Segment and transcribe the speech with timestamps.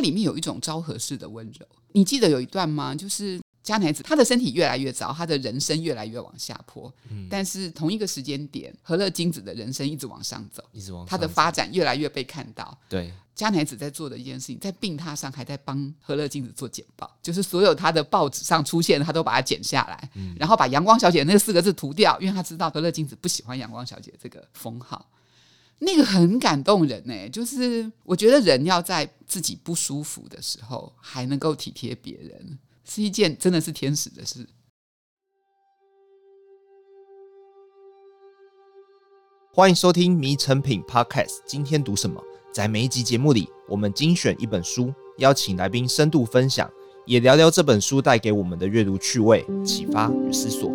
[0.00, 1.66] 它里面有一种昭和式的温柔。
[1.92, 2.94] 你记得有一段吗？
[2.94, 3.38] 就是。
[3.62, 6.92] 加乃子，他的身体越来越糟，他的人生越来越往下坡。
[7.10, 12.76] 嗯，但是同一个时间点，和乐金子的人生一直往上走，一直往他的发展越来越被看到。
[12.88, 25.06] 对，加乃子在做的一件事情，在病榻上还在帮和乐金子做简报，就是所有他的报纸上出现，他都把它剪下来，嗯，然后把阳光小姐那四个字涂掉，因为他知道和乐金子不喜欢阳光小姐这个封号。
[25.82, 32.58] 那个很感动人呢，就是我觉得人要在自己不舒服的时候，还能够体贴别人。
[32.84, 34.46] 是一件真的是天使的事。
[39.54, 42.22] 欢迎收听《迷成品 Podcast》，今天读什么？
[42.52, 46.70] 在每一集节目里，我们精选一本书，邀请来宾深度分享，
[47.06, 50.70] 也聊聊这本书带给我们的阅读趣味、启发与思索。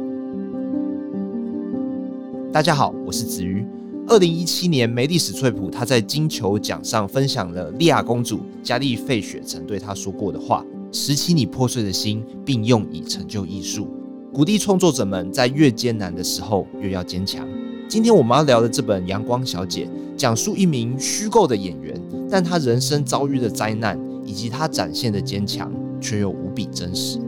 [2.51, 3.84] 大家好，我是子瑜。
[4.07, 10.63] 二零一七年，梅丽史翠普她在金球奖上分享了莉亚公主加丽费雪曾对她说过的话。
[10.91, 13.87] 拾起你破碎的心，并用以成就艺术，
[14.31, 17.45] 鼓励创作者们在越艰难的时候越要坚强。
[17.89, 19.85] 今天我们要聊的这本《阳光小姐》，
[20.15, 27.19] 讲述一名虚构的演员，但她人生遭遇的灾难以及她展现的坚强，却又无比真实。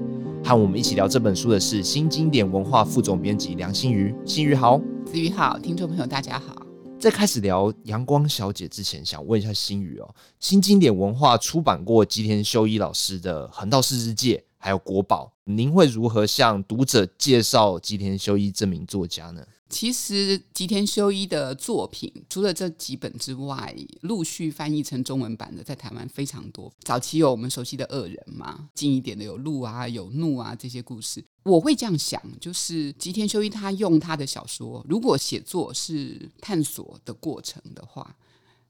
[0.44, 4.14] 和我们一起聊这本书的是新经典文化副总编辑梁心瑜。
[4.24, 6.67] 心妤好，子瑜好，听众朋友大家好。
[7.00, 19.46] 在开始聊《阳光小姐》之前，想问一下心妤哦，新经典文化出版过吉田修一老师的《横道世之介》，还有《国宝》，您会如何向读者介绍吉田修一这名作家呢？
[19.70, 26.72] 其实吉田修一的作品，除了这几本之外，陆续翻译成中文版的，在台湾非常多。
[26.82, 31.24] 早期有我们熟悉的恶人嘛，近一点的有鹿啊、有怒啊这些故事。
[31.44, 38.16] 我会这样想，就是吉田修一他用他的小说，如果写作是探索的过程的话，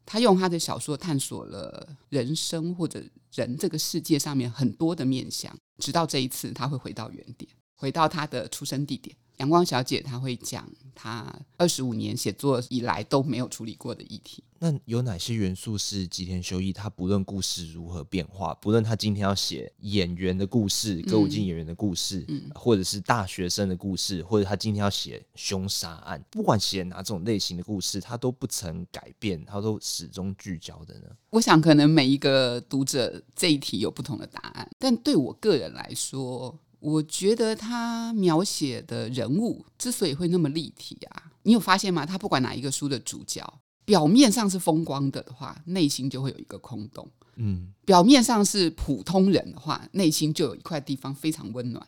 [0.06, 3.03] 他用他的小说探索了人生或者
[3.34, 9.16] 人这个世界上面很多的面向，直到这一次他会回到原点，回到他的出生地点。
[9.38, 14.44] 阳光小姐，她会讲她二十五年写作以来都没有处理过的议题。
[14.59, 16.74] 那有哪些元素是吉田修一？
[16.74, 31.08] 他不论故事如何变化，不论他今天要写演员的故事、歌舞伎演员的故事，嗯，或者是大学生的故事，或者他今天要写凶杀案，不管写哪种类型的故事，他都不曾改变，他都始终聚焦的呢？
[31.30, 36.58] 我想，可能每一个读者这一题有不同的答案，但对我个人来说。
[36.88, 42.06] 我觉得他描写的人物之所以会那么立体啊，你有发现吗？
[42.06, 43.46] 他不管哪一个书的主角，
[43.84, 47.06] 表面上是风光的的话，内心就会有一个空洞。
[47.36, 51.86] 嗯，表面上是普通人的话，内心就有一块地方非常温暖。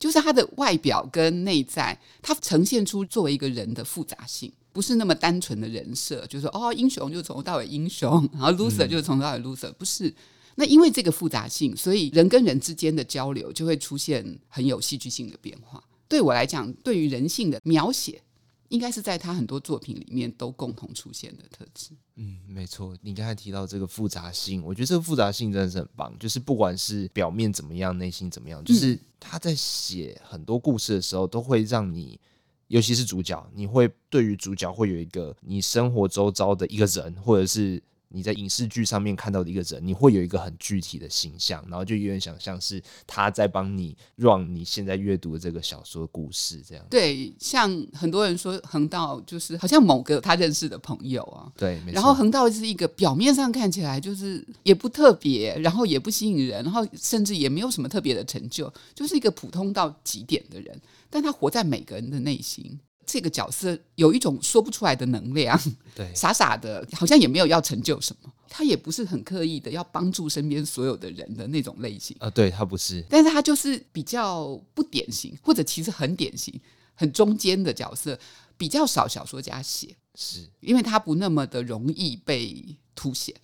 [0.00, 10.12] 就是他的外表跟内在，他呈现出作为一个人的复杂性，不是那么单纯的人设，就是说哦，英雄就从头到尾英雄，然后 loser 就是从头到尾 loser，不是。
[10.56, 15.82] 那因为这个复杂性，所以人跟人之间的交流就会出现很有戏剧性的变化。
[16.08, 18.20] 对我来讲，对于人性的描写，
[18.68, 21.90] 应该是在他很多作品里面都共同出现的特质。
[22.16, 22.96] 嗯，没错。
[23.00, 26.12] 你刚才提到这个复杂性，我觉得这个复杂性真的是很棒。
[26.18, 32.18] 就是不管是表面怎么样，内心怎么样，就是他在写很多故事的时候，都会让你，
[32.66, 37.82] 尤其是主角，你会对于主角会有一个你生活周遭的一个人，或者是。
[38.12, 46.84] 你在影视剧上面看到的一个人，你会有一个很具体的形象，然后就有点想象是他在帮你让你现在阅读的这个小说故事这样。
[46.90, 51.50] 对，像很多人说横道就是好像某个他认识的朋友啊。
[51.56, 51.94] 对，没错。
[51.94, 62.80] 然后横道是一个表面上看起来就是也不特别，然后也不吸引人，然后甚至也没有什么特别的成就，就是一个普通到极点的人，但他活在每个人的内心。
[63.06, 65.60] 这个角色有一种说不出来的能量，
[65.96, 72.16] 对，傻傻的，好像也没有要成就什么，他也不是很刻意的要帮助身边所有的人的那种类型。
[72.20, 76.58] 啊，对，他不是，但是他就是比较不典型，或者其实很典型、
[76.94, 78.16] 很中间的角色，
[78.56, 80.48] 比较少小说家写，是。
[80.60, 83.34] 因为他不那么的容易被凸显。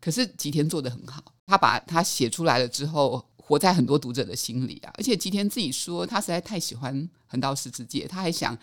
[0.00, 8.56] 可是吉田做的很好，他把他写出来了之后，活在很多读者的心里啊，而且吉田自己说，他实在太喜欢横道世之介，他还想。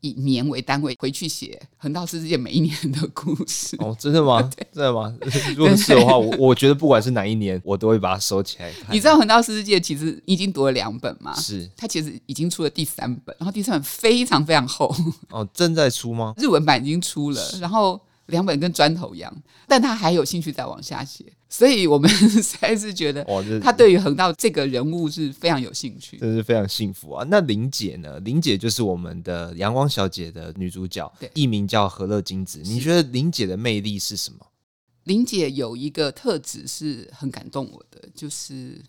[0.00, 4.40] 以年为单位回去写《横道世界》每一年的故事哦，真的吗？
[4.72, 5.14] 真的吗？
[5.56, 8.72] 如果是的话，我我觉得不管是哪一年，我都会把它收起来。
[8.90, 11.34] 你知道《横道世界》其实已经读了两本吗？
[11.36, 14.94] 是，它其实已经出了第三本，然后第三本非常非常厚
[15.30, 16.34] 哦，正在出吗？
[16.36, 18.00] 日文版已经出了，然后。
[18.26, 23.26] 两本跟砖头一样，但他还有兴趣再往下写，所以我们 实在是觉得，
[23.60, 27.26] 他对于横道这个人物是非常有兴趣，真是非常幸福啊！
[27.28, 28.20] 那玲姐呢？
[28.20, 32.60] 玲姐就是我们的阳光小姐的女主角，对，艺名叫何乐金子。
[32.64, 34.46] 你觉得玲姐的魅力是什么？
[35.04, 38.80] 玲姐有一个特质是很感动我的，就是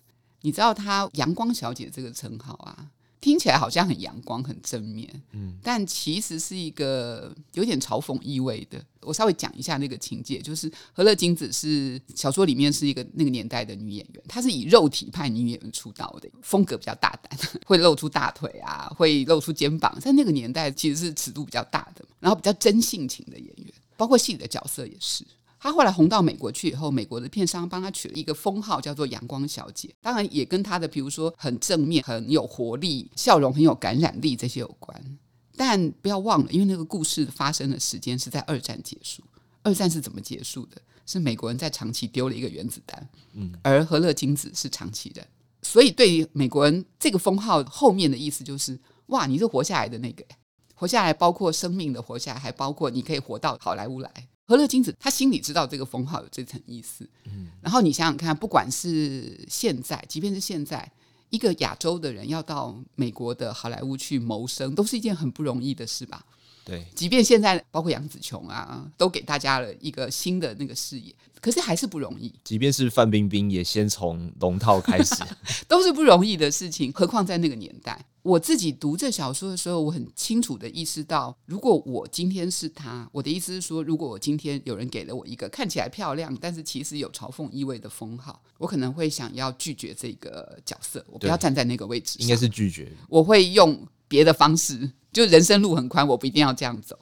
[0.41, 2.85] 你知道她“阳光小姐”这个称号啊。
[3.21, 8.83] 听起来好像很阳光、很正面，嗯，但其实是一个有点嘲讽意味的。
[9.01, 25.23] 我稍微讲一下那个情节，就是何乐金子是小说里面是一个那个年代的女演员，她是以肉体派女演员出道的，风格比较大胆， 会露出大腿啊，会露出肩膀，在那个年代其实是尺度比较大的，然后比较真性情的演员，包括戏里的角色也是。
[25.63, 29.93] 她后来红到美国去以后，美国的片商帮她取了一个封号，叫做“阳光小姐”。
[30.01, 35.19] 当然也跟她的，比如说很正面、很有活力、笑容很有感染力这些有关。
[35.55, 39.21] 但不要忘了，因为那个故事发生的时间是在二战结束。
[39.61, 40.81] 二战是怎么结束的？
[41.05, 45.27] 是美国人在长崎丢了一个原子弹，嗯，而和乐金子是长崎人，
[45.61, 50.25] 所以对于美国人，这个封号后面的意思就是：哇，你是活下来的那个，
[50.73, 54.11] 活下来包括生命的活下来，还包括你可以活到好莱坞来。
[54.51, 57.09] 河乐金子，他心里知道这个封号有这层意思。
[57.23, 60.91] 嗯，然后你想想看，不管是现在，即便是现在，
[61.29, 66.25] 一个亚洲的人要到美国的好莱坞去谋生，都是一件很不容易的事吧？
[66.65, 72.33] 对，即便现在包括杨紫琼啊，都给大家了一个新的那个视野，可是还是不容易。
[72.43, 75.15] 即便是范冰冰，也先从龙套开始，
[75.69, 76.91] 都是不容易的事情。
[76.91, 92.91] 何况在那个年代，我自己读这小说的时候，我很清楚的意识到，如果我今天是他，我的意思是说，如果我今天有人给了我一个看起来漂亮，但是其实有嘲讽意味的封号，我可能会想要拒绝这个角色，我不要站在那个位置，应该是拒绝。
[93.09, 94.91] 我会用别的方式。
[95.11, 96.97] 就人生路很宽，我不一定要这样走。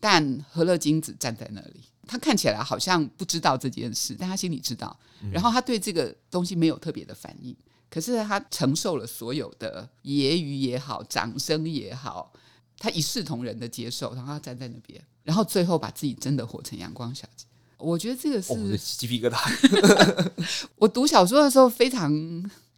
[0.00, 4.98] 但何乐金子站在那里，他看起来好像不知道这件事，但他心里知道。
[5.30, 7.54] 然后他对这个东西没有特别的反应，
[7.90, 12.32] 可是他承受了所有的揶揄也好，掌声也好，
[12.78, 17.46] 他一视同仁的接受，然后他站在那边，然后最后把自己真的活成阳光小姐。
[17.78, 20.30] 我觉得这个是、哦、鸡皮疙瘩。
[20.76, 22.12] 我读小说的时候非常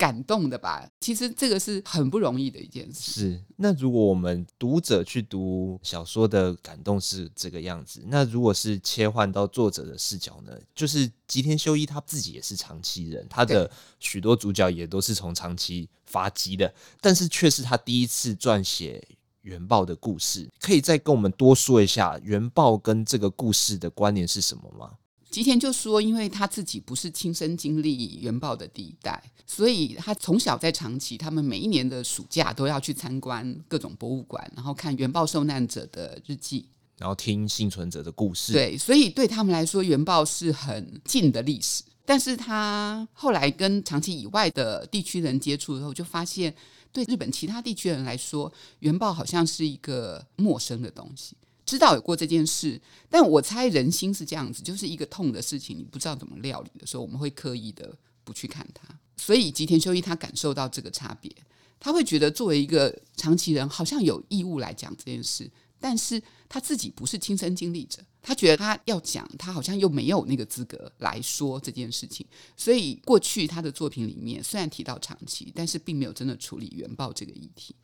[0.01, 0.89] 感动的吧。
[0.99, 3.13] 其实这个是很不容易的一件事。
[3.13, 3.45] 是。
[3.57, 10.59] 那如果我们读者去读小说的感动是这个样子，那如果是切换到作者的视角呢？
[10.75, 19.07] 就是吉田修一他自己也是长期人，他的许多主角也都是从长期发迹的，但是却是他第一次撰写
[19.43, 24.93] 原爆的故事，可以再跟我们多说一下原爆跟这个故事的关联是什么吗？
[25.31, 36.67] 吉田就说，因为他自己不是亲身经历原爆的第一代，所以他从小在长崎，他们每一年的暑假都要去参观各种博物馆，然后看原爆受难者的日记，
[36.99, 38.53] 然后听幸存者的故事。
[38.53, 41.85] 对，所以对他们来说，原爆是很近的历史。
[42.05, 46.55] 但是他后来跟长崎以外的地区人接触之后，就发现。
[46.93, 51.37] 对日本其他地区人来说，原爆好像是一个陌生的东西。
[51.71, 58.89] 知道有过这件事，但我猜人心是这样子，就是一个痛的事情，你不知道怎么料理的时候，我们会刻意的不去看它。
[59.17, 61.33] 所以吉田修一他感受到这个差别，
[61.79, 65.49] 他会觉得作为一个长崎人，好像有义务来讲这件事。
[65.79, 72.27] 但是他自己不是亲身经历者，他觉得他要讲，他好像又没有那个资格来说这件事情。
[72.57, 77.75] 所以过去他的作品里面虽然提到长崎，但是并没有真的处理原爆这个议题。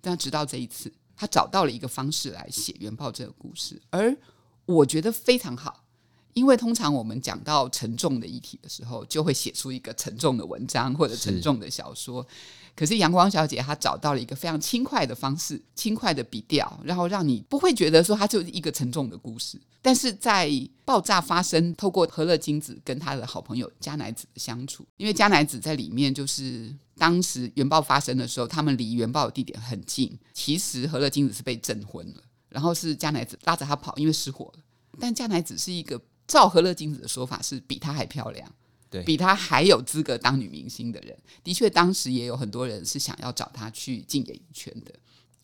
[0.00, 4.16] 但直到这一次，他找到了一个方式来写原爆这个故事，而
[4.66, 5.84] 我觉得非常好。
[6.34, 12.24] 因为通常我们讲到沉重的议题的时候，就会写出一个沉重的文章或者沉重的小说。
[12.78, 19.60] 可是阳光小姐她找到了一个非常轻快的方式，轻快的笔调，然后让你不会觉得说它就是一个沉重的故事。
[19.82, 20.48] 但是在
[20.84, 30.16] 爆炸发生，透过河乐金子跟他的好朋友加乃子的相处，因为加乃子在里面就是当时原爆发生的时候，他们离原爆的地点很近。
[30.32, 34.60] 其实河乐金子是被震昏了，然后是加乃子拉着他跑，因为失火了。
[35.00, 36.00] 但加乃子是一个。
[36.28, 38.46] 照河乐金子的说法，是比她还漂亮，
[38.90, 41.16] 对，比她还有资格当女明星的人。
[41.42, 44.92] 的确，当时也有很多人是想要找她去进演艺圈的，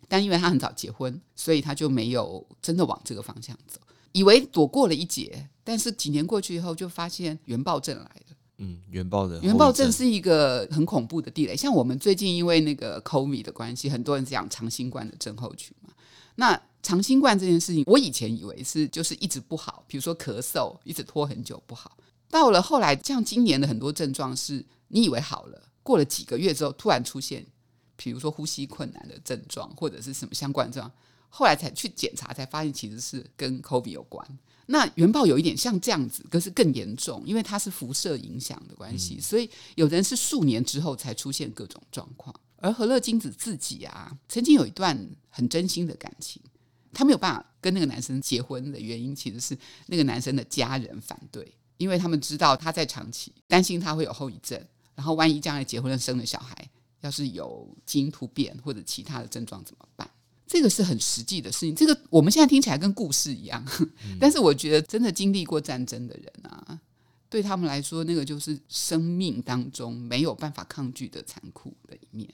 [0.08, 3.80] 但因为她很早结婚，所以她就没有真的往这个方向走，
[4.12, 5.48] 以为躲过了一劫。
[5.62, 8.36] 但是几年过去以后，就发现原爆症来了。
[8.58, 11.56] 嗯，原爆的原爆症是一个很恐怖的地雷。
[11.56, 15.92] 像我们最近因为那个 COVID 的关系，很多人讲长新冠的症候群嘛，
[16.36, 16.60] 那。
[16.84, 21.96] 长新冠这件事情，我以前以为是就是一直不好，比如说咳嗽，一直拖很久不好。
[22.34, 27.46] 到了后来，像今年的很多症状是，你以为好了，过了几个月之后突然出现，
[27.94, 30.92] 比如说呼吸困难的症状，或者是什么相关症状，
[31.28, 34.26] 后来才去检查，才发现其实是跟 COVID 有关。
[34.66, 42.34] 那原爆有一点像这样子，可是更严重，因为它是辐射影响的关系，所以有人是数年之后才出现各种状况。
[42.56, 44.98] 而何乐金子自己啊，曾经有一段
[45.30, 46.42] 很真心的感情。
[46.92, 51.54] 她没有办法跟那个男生结婚的原因，其实是那个男生的家人反对。
[51.76, 54.60] 因为他们知道他在长期担心他会有后遗症，
[54.94, 60.08] 然后万一将来结婚了生了小孩，要是有基因突变或者其他的症状怎么办？
[60.46, 61.74] 这个是很实际的事情。
[61.74, 66.78] 这个我们现在听起来跟故事一样，嗯、 但是我觉得真的经历过战争的人啊，
[67.28, 72.28] 对他们来说，那个就是生命当中没有办法抗拒的残酷的一面。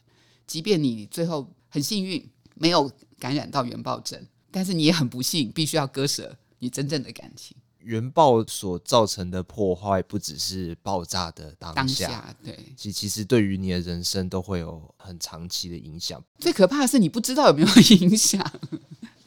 [0.47, 4.21] 即便你最后很幸运没有感染到原爆症，
[4.51, 7.57] 但是你也很不幸，必须要割舍你真正的感情。
[7.83, 16.23] 原爆所造成的破坏不只是爆炸的当下，当下对，其其实对于你的人生都会有很长期的影响。
[16.39, 18.45] 最可怕的是你不知道有没有 影响，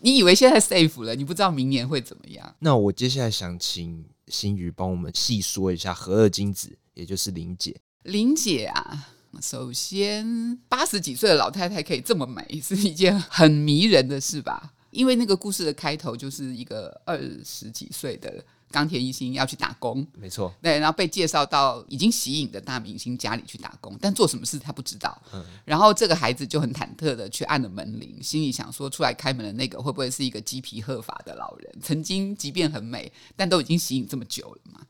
[0.01, 2.55] 你以为现在 safe 了，你不知道明年会怎么样。
[2.59, 7.75] 那我接下来想请新宇帮我们细说一下核二金子，也就是玲姐。
[8.03, 9.09] 玲姐啊，
[9.41, 14.73] 首先八十几岁的老太太可以这么美，是一件很迷人的事吧？
[14.93, 25.21] 因为那个故事的开头就是一个二十几岁的钢铁一心要去打工，没错，对，然后被介绍到已经息影的大明星家里去打工，但做什么事他不知道。
[25.33, 31.75] 嗯，然后这个孩子就很忐忑的去按了门铃，心里想说，出来开门的那个会不会是一个鸡皮鹤发的老人？
[31.81, 34.81] 曾经即便很美，但都已经息影这么久了嘛。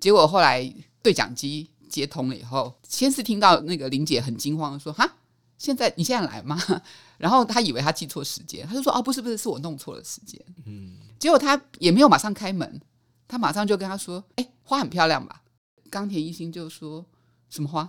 [0.00, 0.72] 结果后来
[1.02, 5.16] 对讲机接通了以后，先是听到那个林姐很惊慌的说：“哈。”
[5.62, 6.60] 现在你现在来吗？
[7.22, 12.80] 然后他以为他记错时间，他就说：“哦，不是不是，是我弄错了时间。”嗯，结果他也没有马上开门，
[13.28, 15.40] 他马上就跟他说：“哎，花很漂亮吧？”
[15.88, 17.06] 冈田一心就说
[17.48, 17.88] ：“什么花？”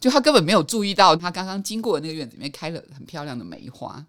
[0.00, 4.02] 就他根本没有注意到，他刚刚经过的那个院子里面开了很漂亮的梅花，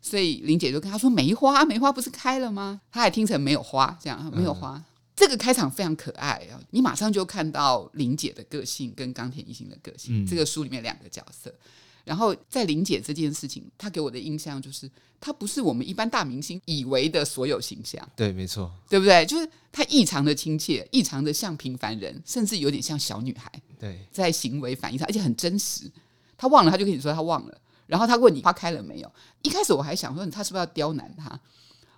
[0.00, 4.78] 所以玲姐就跟他说：“梅花，梅花不是开了吗？”他还听成没有花，这样没有花。
[4.78, 4.84] 嗯、
[5.14, 6.58] 这个开场非常可爱啊！
[6.70, 11.54] 你马上就看到玲姐的个性跟冈田一心的个性，嗯、这个书里面两个角色。
[12.04, 14.90] 然后在玲姐这件事情，她给我的印象就是，
[15.20, 18.06] 她不是我们一般大明星以为的所有形象。
[18.16, 19.24] 对，没错，对不对？
[19.24, 23.50] 就是她异常的亲切，异常的像平凡人，甚至有点像小女孩。
[23.78, 25.90] 对，在行为反应上，而且很真实。
[26.36, 27.56] 她忘了，她就跟你说她忘了。
[27.86, 29.12] 然后她问你花开了没有？
[29.42, 31.28] 一开始我还想说，她是不是要刁难她？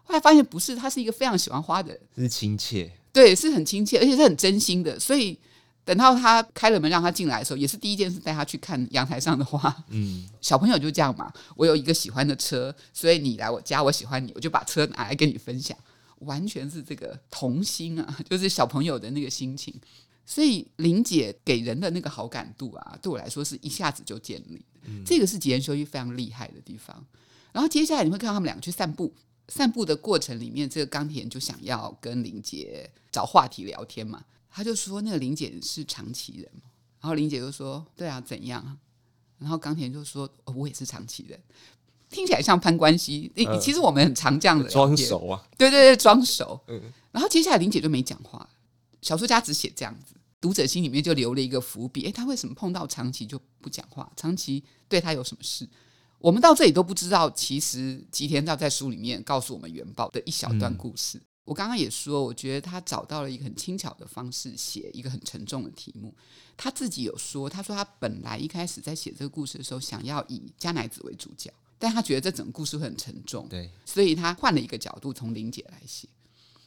[0.03, 2.93] 后来发现不是，她是一个非常喜欢花的人，是亲切。
[3.13, 5.01] 对，是很亲切，而且是很真心的。
[5.01, 5.39] 所以。
[5.85, 9.85] 等到他开了门让他进来的时候，也是第一件事带他去看阳台上的花。
[9.89, 11.33] 嗯，小朋友就这样嘛。
[11.57, 15.77] 我有一个喜欢的车，所以你来我家，我喜欢你，我就把车拿来跟你分享，
[16.21, 19.75] 完全是这个童心啊， 就是小朋友的那个心情。
[20.27, 24.65] 所以玲姐给人的那个好感度啊，对我来说是一下子就建立。
[24.85, 27.05] 嗯，这个是吉言修一非常厉害的地方。
[27.53, 29.15] 然后接下来你会看到他们两个去散步，
[29.49, 34.25] 散步的过程里面，这个钢铁人就想要跟玲姐找话题聊天嘛。
[34.57, 36.49] 他就说那个玲姐是长崎人，
[37.01, 38.79] 然后玲姐就说对啊，怎样？
[39.39, 41.37] 然后冈田就说哦，我也是长崎人，
[42.09, 43.33] 听起来像攀关系。
[43.35, 46.61] 呃、其实我们很常这样的装熟啊，对对对，装熟。
[46.69, 46.81] 嗯，
[47.11, 48.49] 然后接下来玲姐就没讲话，
[49.03, 52.05] 小说家只写这样子，读者心里面就留了一个伏笔。
[52.05, 54.09] 诶，他为什么碰到长崎就不讲话？
[54.15, 55.69] 长崎对他有什么事？
[56.21, 57.29] 我们到这里都不知道。
[57.33, 61.19] 其实吉田照在书里面告诉我们原爆的一小段故事。
[61.19, 66.15] 嗯我刚刚也说，我觉得他找到了一个很轻巧的方式写一个很沉重的题目。
[66.57, 76.09] 他自己有说，他说他本来一开始在写这个故事的时候，想要以加乃子为主角，但他觉得这整个故事会很沉重，对，所以他换了一个角度，从玲姐来写。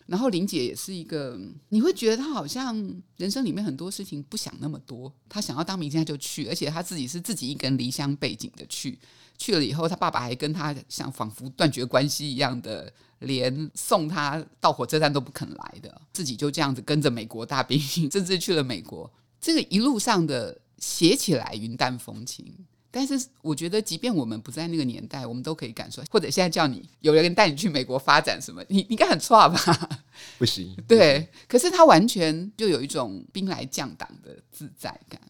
[0.07, 2.75] 然后玲姐也是一个，你会觉得她好像
[3.17, 8.97] 人生里面很多事情不想那么多，她想要当明星她就去，而且她自己是自己一个人离乡背井的去，
[9.37, 12.91] 去了以后，她爸爸还跟她像仿佛断绝关系一样的。
[13.21, 17.79] 连送她到火车站都不肯来的，自己就这样子跟着美国大兵，
[18.11, 19.11] 甚至去了美国。
[19.41, 22.45] 这个一路上的写起来云淡风轻，
[22.89, 26.01] 但是我觉得，即便我们不在那个年代，我们都可以感受。
[26.09, 30.03] 或者现在叫你有人带你去美国发展什么，你你应该很错吧？
[30.37, 30.75] 不行。
[30.87, 35.21] 对，可是他完全就有一种兵来将挡的自在感。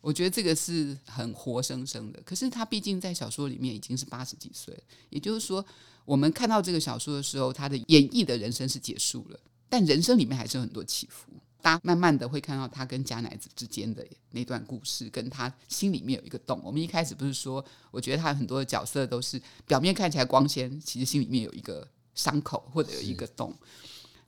[0.00, 2.20] 我觉得这个是很活生生的。
[2.24, 4.76] 可是他毕竟在小说里面已经是八十几岁，
[5.10, 5.64] 也就是说。
[6.06, 11.32] 我们看到这个小说的时候，他的演绎的人生是结束了，但人生里面还是有很多起伏。
[11.66, 16.60] 大家慢慢的会看到他跟加乃子之间的那段故事，跟他心里面有一个洞。
[16.62, 23.52] 我们一开始不是说，我觉得他很多的角色都是表面看起来光鲜，其实心里面有一个伤口或者有一个洞。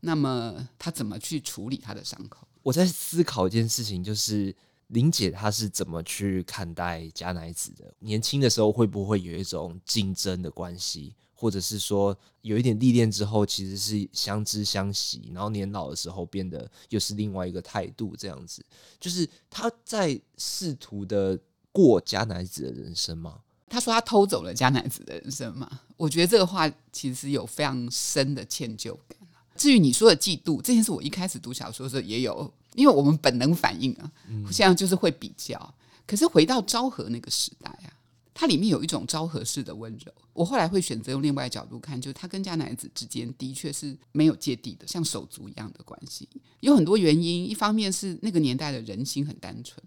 [0.01, 2.45] 那么他怎么去处理他的伤口？
[2.65, 4.53] 我在思考一件事情，就是
[4.89, 7.95] 玲姐她是怎么去看待加乃子的？
[8.01, 11.15] 年轻的时候会不会有一种竞争的关系？
[11.41, 18.61] 或者是说有一点历练之后，其实是相知相惜，然后年老的时候变得又是另外一个态度，这样子，
[18.99, 21.39] 就是他在试图的
[21.71, 23.39] 过加乃子的人生吗？
[23.69, 25.81] 他说他偷走了加乃子的人生吗？
[25.97, 29.17] 我觉得这个话其实有非常深的歉疚感。
[29.55, 34.11] 至于你说的嫉妒这件事，我一开始读小说的时候也有，因为我们本能反应啊，
[34.51, 35.75] 现在就是会比较。
[36.05, 37.93] 可是回到昭和那个时代啊，
[38.41, 40.13] 它里面有一种昭和式的温柔。
[40.33, 46.29] 我后来会选择用另外一角度看，就是他跟嘉乃子之间的确是没有芥蒂的，像手足一样的关系。
[46.61, 49.85] 有很多原因，一方面是那个年代的人心很单纯，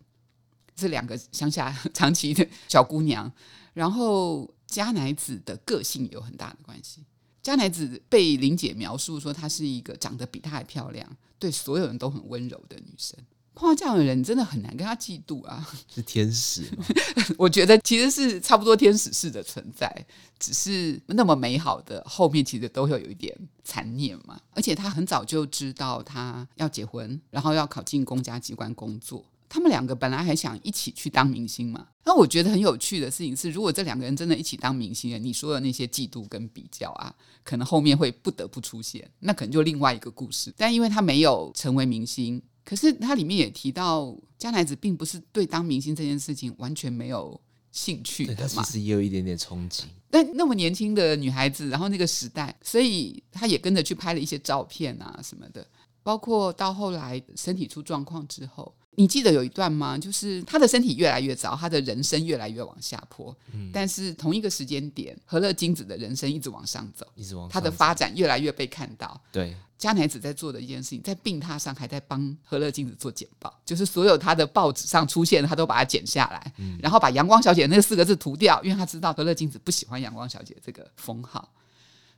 [0.76, 3.32] 这两个乡下长期的小姑娘，
[3.74, 7.06] 然后嘉乃子的个性有很大的关系。
[7.42, 13.18] 嘉乃子被玲姐描述说，她是一个长得比她还漂亮，对所有人都很温柔的女生。
[13.54, 15.68] 碰到这样的人，真的很难跟他嫉妒啊！
[15.94, 16.86] 是天使吗？
[17.38, 20.06] 我觉得其实是差不多天使式的存在，
[20.40, 24.40] 只是那么美好的后面，其实都会有一点残念嘛。
[24.54, 29.26] 而且他很早就知道他要结婚，然后要考进公家机关工作。
[29.54, 31.86] 他们两个本来还想一起去当明星嘛。
[32.06, 40.54] 那我觉得很有趣的事情是，如果这两个人真的一起当明星，你说的那些嫉妒跟比较啊，可能后面会不得不出现，那可能就另外一个故事。
[40.56, 47.40] 但因为他没有成为明星，可是他里面也提到，江乃子并不是对当明星这件事情完全没有
[47.72, 48.40] 兴趣的嘛。
[48.56, 49.84] 他其实也有一点点憧憬。
[50.10, 55.66] 但那么年轻的女孩子，然后那个时代，所以她也跟着去拍了一些照片啊什么的，
[56.04, 58.74] 包括到后来身体出状况之后。
[58.96, 59.98] 你记得有一段吗？
[59.98, 63.36] 就是她的身体越来越糟，她的人生越来越往下坡。
[63.54, 69.20] 嗯，但是同一个时间点，和乐金子的人生一直往上走，一直往上走，他的发展越来越被看到。
[69.32, 81.52] 对，嘉乃子在做的一件事情，在病榻上还在帮河乐镜子做简报，就是所有他的报纸上出现的，他都把它剪下来，嗯，然后把阳光小姐那四个字涂掉，因为他知道河乐镜子不喜欢阳光小姐这个封号。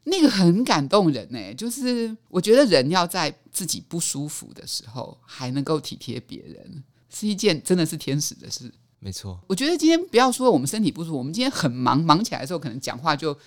[0.03, 8.69] 那个很感动人呢、欸，就是我觉得人要在自己不舒服的时候还能够体贴别人，是一件真的是天使的事。
[8.99, 13.37] 没错，我觉得今天不要说我们身体不舒服，我们今天很忙，忙起来的时候可能讲话就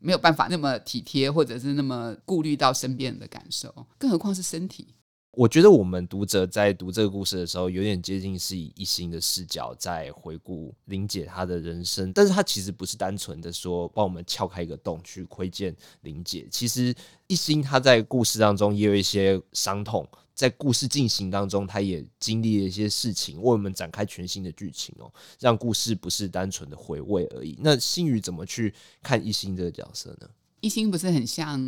[0.00, 4.88] 没有办法那么体贴，或者是那么顾虑到身边人的感受，更何况是身体。
[5.32, 16.92] 我觉得我们读者在读这个故事的时候，有点接近是以一心的视角在回顾玲姐她的人生，但是她其实不是单纯的说帮我们撬开一个洞去窥见玲姐，其实
[17.28, 20.04] 一心她在故事当中也有一些伤痛，
[20.40, 27.58] 在故事进行当中，他也经历了一些事情，为我们展开全新的剧情哦，让故事不是单纯的回味而已。
[27.60, 28.72] 那星宇怎么去
[29.02, 30.26] 看一星这个角色呢？
[30.62, 31.60] 一星不是很像？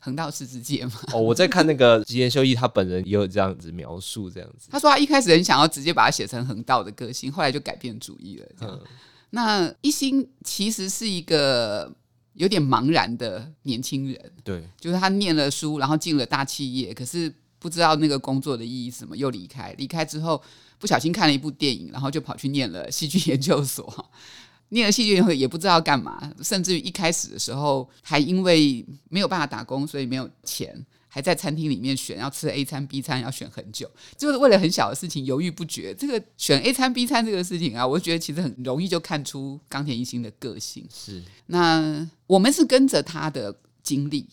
[0.00, 0.92] 横道世之介吗？
[1.12, 4.68] 哦，我在看那个吉田修一，他本人也有这样子描述，这样子。
[4.70, 8.46] 他说他一开始很想要直接把它写成横道的个性，后来就改变主意了。
[8.56, 8.86] 这样，嗯、
[9.30, 11.92] 那一星其实是一个
[12.34, 19.74] 有点茫然的年轻人，对，就是他念了书，然后进了大企业，可是不知道那个工作的意义是什么，又离开。
[19.78, 20.42] 离开之后，
[20.78, 24.10] 不小心看了一部电影，然后就跑去念了戏剧研究所。
[24.70, 35.94] 念了戏剧以后也不知道干嘛，甚至于一开始的时候还因为没有办法打工，所以没有钱，还在餐厅里面选要吃 A 餐 B 餐，要选很久，就是为了很小的事情犹豫不决。
[35.94, 40.86] 这个选 A 餐 B 餐这个事情啊，我觉得其实很容易就看出冈田一心的个性。
[40.94, 44.28] 是，那我们是跟着他的经历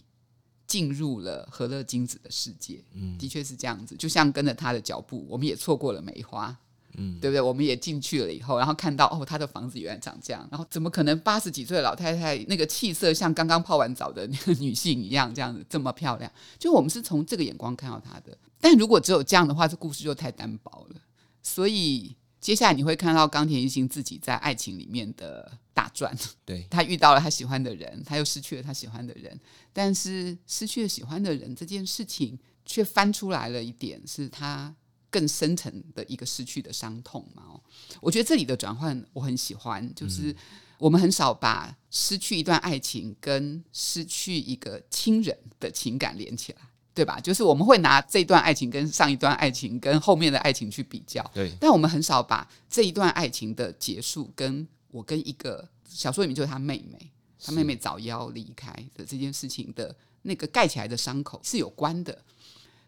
[0.75, 6.53] 进入了和乐金子的世界，嗯，的确是这样子，就像跟着他的脚步，我们也错过了梅花。
[6.97, 7.39] 嗯，对不对？
[7.39, 16.29] 我们也进去了以后，然后看到哦，他的房子原来长这样，然后怎么可能八十几岁的老太太那个气色像刚刚泡完澡的那个女性一样，这样子这么漂亮？
[16.59, 18.37] 就我们是从这个眼光看到她的。
[18.59, 20.95] 但如果只有这样的话，这故事就太单薄了。
[21.43, 26.15] 所以接下来你会看到冈田一心自己在爱情里面的大转。
[26.45, 29.35] 对， 他遇到了他喜欢的人，他又失去了他喜欢的人，
[29.73, 34.75] 但是失去了喜欢的人这件事情，却翻出来了一点，是他。
[35.11, 37.43] 更深层的一个失去的伤痛嘛？
[37.47, 37.61] 哦，
[38.01, 40.35] 我觉得这里的转换我很喜欢，就是
[40.77, 46.59] 我们很少把失去一段爱情跟失去一个亲人的情感连起来，
[46.95, 47.19] 对吧？
[47.19, 51.51] 就是我们会拿这段爱情跟上一段爱情跟后面的爱情去比较，对。
[51.59, 57.11] 但我们很少把这一段爱情的结束跟我跟一个小说里面就是他妹妹，
[57.43, 62.17] 他妹妹早夭离开的这件事情的那个盖起来的伤口是有关的。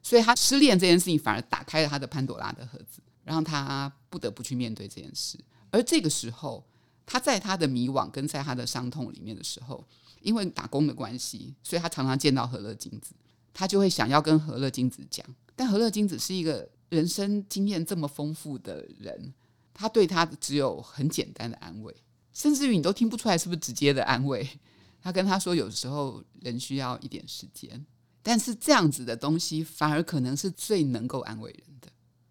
[0.01, 5.37] 所以他失恋这件事情反而打开了他的潘朵拉的盒子，让他不得不去面对这件事。
[5.69, 6.63] 而这个时候，
[7.05, 9.85] 他在他的迷惘跟在他的伤痛里面的时候，
[10.21, 13.13] 因为打工的关系，所以他常常见到何乐金子，
[13.57, 15.25] 他就会想要跟何乐金子讲。
[15.55, 19.33] 但何乐金子是一个人生经验这么丰富的人，
[19.73, 21.91] 他对他只有很简单的安慰，
[22.31, 24.47] 甚至于你都听不出来是不是直接的安慰。
[25.01, 27.83] 他跟他说，有时候人需要一点时间。
[28.21, 31.87] 但是这样子的东西反而可能是最能够安慰人的，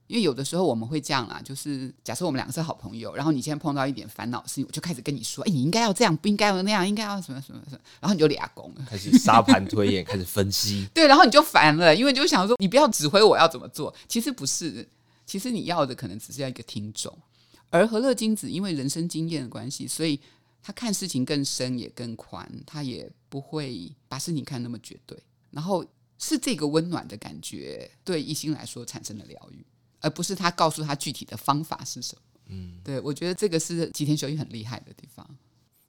[0.07, 14.89] 因为有的时候我们会这样啦，就是假设我们两个是好朋友，然后你现在碰到一点烦恼事情，我就开始跟你说，哎，你应该要这样，不应该要那样，应该要什么什么什么，然后你就俩工了，开始沙盘推演，开始分析， 对，然后你就烦了，因为就想说，你不要指挥我要怎么做，其实不是，
[15.27, 17.13] 其实你要的可能只是要一个听众，
[17.71, 20.21] 而和乐金子因为人生经验的关系，所以
[20.63, 25.19] 他看事情更深也更宽，他也不会把事情看那么绝对，
[25.51, 25.85] 然后
[26.19, 29.65] 是这个温暖的感觉对一心来说产生了疗愈。
[30.07, 32.23] 而不是他告诉他具体的方法是什么。
[32.49, 35.29] 嗯，对，我觉得这个是吉田修一很厉害的地方。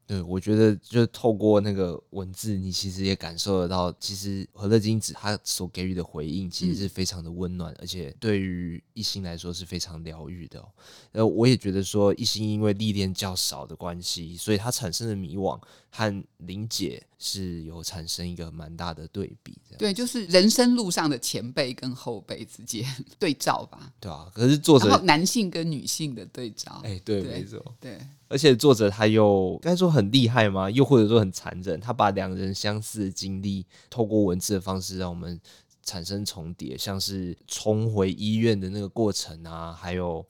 [0.07, 10.69] 对，我觉得就透过那个文字，你其实也感受得到，其实和乐金子他所给予的回应，其实是非常的温暖，嗯、而且对于一心来说是非常疗愈的、哦。
[11.11, 15.61] 呃，我也觉得说，一心因为历练较少的关系，所以他产生的迷惘
[15.97, 19.57] 和玲姐是有产生一个蛮大的对比。
[19.79, 22.85] 对，就是人生路上的前辈跟后辈之间
[23.17, 23.91] 对照吧。
[23.99, 27.97] 对啊，可是作者男性跟女性的对照，哎，对，对没错，对。
[28.27, 30.69] 而且作者他又该说很厉害吗？
[30.69, 31.79] 又或者说很残忍？
[31.79, 35.39] 他把两人相似的经历，透过文字的方式让我们
[35.81, 40.23] 产生重叠，像是重回医院的那个过程啊，还有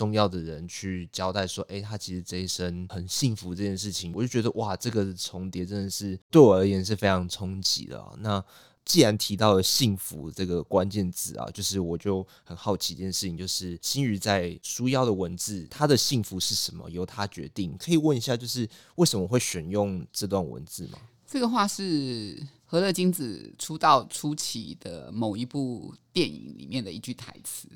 [0.00, 8.14] 重要的人去交代说，哎，他其实这一生很幸福这件事情，我就觉得哇，这个重叠真的是对我而言是非常冲击的啊。
[8.20, 8.42] 那
[8.82, 16.88] 既然提到了幸福这个关键字啊，就是我就很好奇一件事情，就是新宇在书腰的文字，他的幸福是什么？
[16.88, 17.76] 由他决定。
[17.76, 20.98] 可以问一下，就是为什么会选用这段文字吗？
[21.26, 27.68] 这个话是和乐金子出道初期的某一部电影里面的一句台词。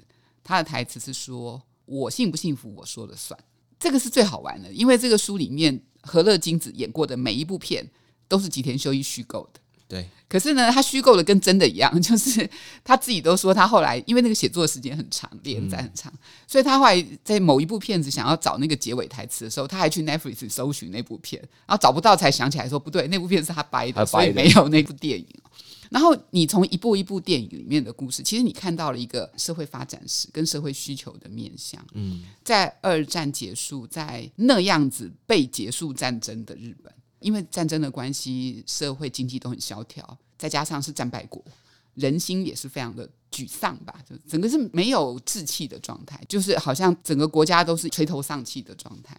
[0.43, 3.39] 他的台词是说：“我幸不幸福，我说了算。”
[3.79, 7.87] 这个是最好玩的，因为这个书里面和乐金子演过的每一部片
[8.27, 9.61] 都是吉田修一虚构的。
[9.87, 12.49] 对，可是呢，他虚构的跟真的一样， 就是
[12.83, 25.29] 他自己都说，他后来因为那个写作时间很长，连载很长，嗯、所以他后来在某一部片子想要找那个结尾台词的时候，他还去 Netflix 搜寻那部片，然后找不到，才想起来说不对，那部片是他掰的，他掰的，所以没有那部电影。
[25.95, 31.81] 然后你从一部一部电影里面的故事，其实你看到了一个社会发展史跟社会需求的面向。
[31.93, 36.93] 嗯，在二战结束，在那样子被结束战争的日本。
[37.21, 41.41] 因为战争的关系，社会经济都很萧条，再加上是战败国，
[41.95, 49.17] 人心也是非常的沮丧吧，就整个是没有志气的状态，就是好像整个国家都是垂头丧气的状态。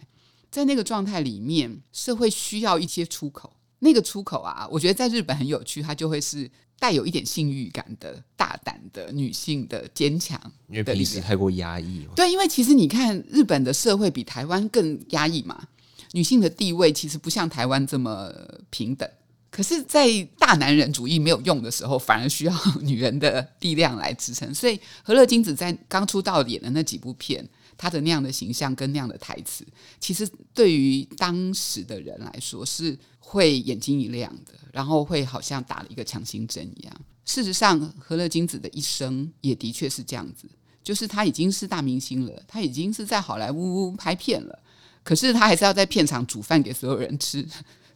[0.50, 12.06] 在那个状态里面，社会需要一些出口，那个出口啊，我觉得在日本很有趣，它就会是带有一点性欲感的、大胆的女性的坚强，因为平时太过压抑。
[12.14, 15.68] 对，因为其实你看日本的社会比台湾更压抑嘛。
[16.12, 18.32] 女性的地位其实不像台湾这么
[18.70, 19.06] 平等，
[19.50, 20.06] 可是，在
[20.38, 24.54] 大男人主义没有用的时候，反而需要女人的力量来支撑。
[24.54, 29.66] 所以，和乐金子在刚出道演的那几部片，他的那样的形象跟那样的台词，
[30.00, 37.00] 其实对于当时的人来说是会眼睛一亮的，然后会好像打了一个强心针一样。
[37.24, 40.48] 事实上，何乐金子的一生也的确是这样子，
[40.82, 44.58] 就是他已经是大明星了，他已经是在好莱坞拍片了。
[45.02, 47.46] 可是他还是要在片场煮饭给所有人吃，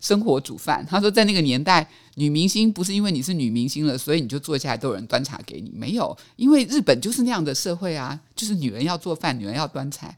[0.01, 0.85] 生活煮饭。
[0.89, 10.17] 他说，在那个年代，女明星不是因为你是女明星了，所以你就坐下来都有人端茶给你，没有，因为日本就是那样的社会啊，就是女人要做饭，女人要端菜，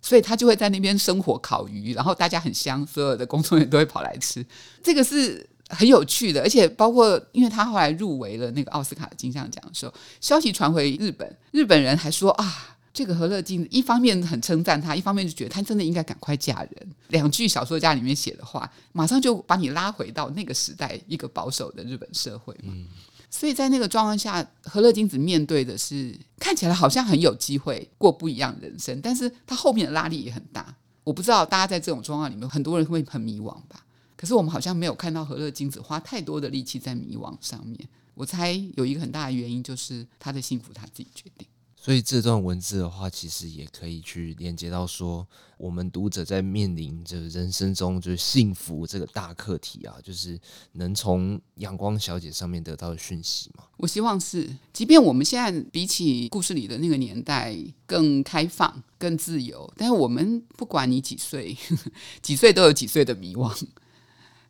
[0.00, 4.44] 所以他就会在那边生火烤鱼，然后大家很香，所有的工作人员都会跑来吃。
[4.82, 12.73] 这个是很有趣的，而且包括，因为他后来入围了那个奥斯卡金像奖的时候，消息传回日本，日本人还说啊。
[12.94, 16.94] 这个何乐金子一方面很称赞他，一方面就觉得他真的应该赶快嫁人。
[17.08, 22.72] 两句小说家里面写的话，马上就把你拉回到那个时代一个保守的日本社会嘛。
[22.72, 22.86] 嗯。
[23.28, 30.72] 所以在那个状况下，和乐金子面对的是看起来好像很有机会过不一样的人生，但是他后面的拉力也很大。
[31.02, 33.84] 我不知道大家在这种状况里面，很多人会很迷惘吧？
[34.16, 37.76] 可是我们好像没有看到和乐金子花太多的力气在迷惘上面。
[38.14, 41.44] 我猜有一个很大的原因就是他的幸福他自己决定。
[41.84, 45.26] 所以这段文字的话，其实也可以去连接到说，
[45.58, 50.40] 我们读者在面临着人生中就是幸福这个大课题啊，就是
[50.72, 53.64] 能从阳光小姐上面得到讯息嘛。
[53.76, 61.54] 我希望是，即便我们现在比起故事里的那个年代更开放、更自由，但是我们不管你几岁，
[62.22, 63.54] 几岁都有几岁的迷惘。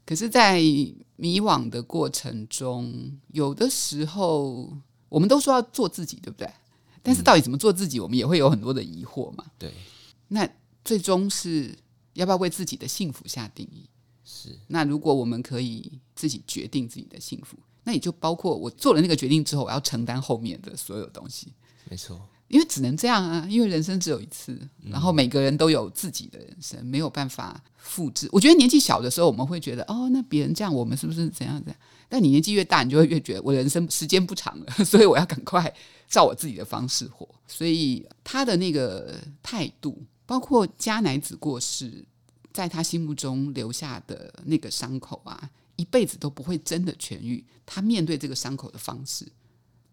[0.06, 0.60] 可是，在
[1.16, 4.72] 迷惘的过程中，有的时候
[5.08, 6.48] 我们都说要做自己，对不对？
[7.04, 9.44] 但是到底怎么做自己，我们也会有很多的疑惑嘛。
[9.58, 9.72] 对，
[10.28, 10.48] 那
[10.82, 11.78] 最终是
[12.14, 13.88] 要不要为自己的幸福下定义？
[14.24, 14.58] 是。
[14.68, 21.52] 那如果我们可以自己决定自己的幸福，那也就包括我做了那个决定之后，我要承担后面的所有东西。
[21.90, 22.18] 没错。
[22.48, 28.28] 因为只能这样啊，因为人生只有一次，然后每个人都有自己的人生，没有办法复制。
[28.30, 31.76] 我觉得年纪小的时候，我们会觉得哦，那别人这样，我们是不是怎样怎样？
[32.08, 35.74] 但你年纪越大，你就会越觉得我人生 时间不长了，所以我要赶快
[36.06, 37.28] 照我自己的方式活。
[37.48, 42.04] 所以他的那个态度，包括加乃子过世，
[42.52, 47.42] 在他心目中留下的那个伤口啊，一辈子都不会真的痊愈。
[47.66, 49.26] 他面对这个伤口的方式，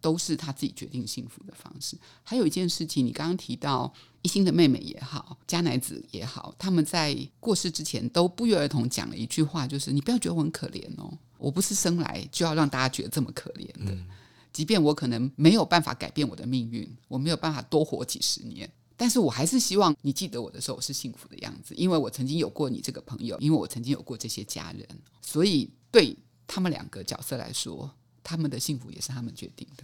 [0.01, 1.95] 都是他自己决定幸福的方式。
[2.23, 13.93] 还有一件事情，你刚刚提到一心的妹妹也好，加乃子也好，他们在过世之前都不约而同讲了一句话，就是你不要觉得我很可怜哦，我不是生来就要让大家觉得这么可怜的。
[13.93, 14.07] 嗯、
[14.51, 24.87] 即便我可能没有办法改变我的命运，我没有办法多活几十年，但是我还是希望你记得我的时候我是幸福的样子，因为我曾经有过你这个朋友，因为我曾经有过这些家人，
[25.21, 27.89] 所以对他们两个角色来说。
[28.23, 29.83] 他们的幸福也是他们决定的。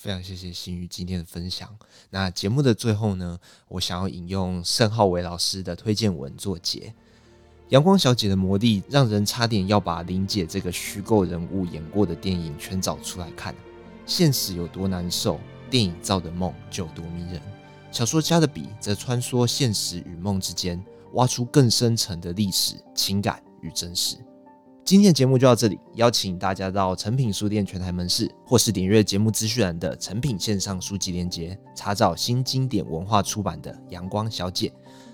[0.00, 1.68] 非常谢谢新宇今天的分享。
[2.08, 6.94] 那节目的最后呢，我想要引用盛浩伟老师的推荐文作结：
[7.68, 13.54] 阳光小姐的魔力，让人差点要把玲姐这个虚构人物演过的电影全找出来看。
[14.06, 17.38] 现实有多难受，电影造的梦就有多迷人。
[17.92, 20.82] 小说家的笔则穿梭现实与梦之间，
[21.12, 24.16] 挖出更深层的历史、情感与真实。
[24.84, 34.68] 今天的节目就到这里，邀请大家到诚品书店全台门市，或是点阅节目资讯栏的诚品线上书籍链接，查找新经典文化出版的《阳光小姐》。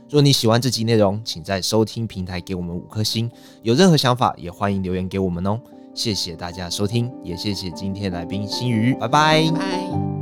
[0.08, 3.30] 若你喜欢这集内容，请在收听平台给我们五颗星。
[3.62, 5.60] 有任何想法，也欢迎留言给我们哦。
[5.94, 9.50] 谢谢大家收听，也谢谢今天来宾心瑜，拜拜。
[9.50, 10.15] 拜拜。